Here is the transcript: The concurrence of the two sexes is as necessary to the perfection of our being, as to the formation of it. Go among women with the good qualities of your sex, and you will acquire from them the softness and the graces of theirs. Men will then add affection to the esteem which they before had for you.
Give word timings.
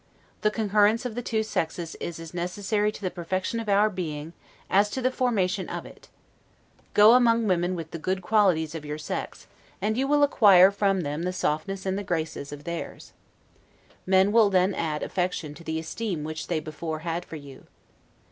The 0.41 0.49
concurrence 0.49 1.05
of 1.05 1.13
the 1.13 1.21
two 1.21 1.43
sexes 1.43 1.93
is 1.99 2.19
as 2.19 2.33
necessary 2.33 2.91
to 2.91 3.01
the 3.03 3.11
perfection 3.11 3.59
of 3.59 3.69
our 3.69 3.87
being, 3.87 4.33
as 4.67 4.89
to 4.89 4.99
the 4.99 5.11
formation 5.11 5.69
of 5.69 5.85
it. 5.85 6.07
Go 6.95 7.13
among 7.13 7.45
women 7.45 7.75
with 7.75 7.91
the 7.91 7.99
good 7.99 8.23
qualities 8.23 8.73
of 8.73 8.83
your 8.83 8.97
sex, 8.97 9.45
and 9.79 9.95
you 9.95 10.07
will 10.07 10.23
acquire 10.23 10.71
from 10.71 11.01
them 11.01 11.21
the 11.21 11.31
softness 11.31 11.85
and 11.85 11.99
the 11.99 12.03
graces 12.03 12.51
of 12.51 12.63
theirs. 12.63 13.13
Men 14.07 14.31
will 14.31 14.49
then 14.49 14.73
add 14.73 15.03
affection 15.03 15.53
to 15.53 15.63
the 15.63 15.77
esteem 15.77 16.23
which 16.23 16.47
they 16.47 16.59
before 16.59 17.01
had 17.05 17.23
for 17.23 17.35
you. 17.35 17.67